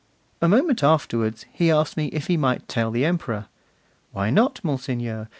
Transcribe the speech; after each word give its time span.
A 0.41 0.47
moment 0.47 0.81
afterwards, 0.81 1.45
he 1.53 1.69
asked 1.69 1.95
me 1.95 2.07
if 2.07 2.25
he 2.25 2.35
might 2.35 2.67
tell 2.67 2.89
the 2.89 3.05
Emperor. 3.05 3.49
'Why 4.11 4.31
not, 4.31 4.59
monseigneur? 4.63 5.27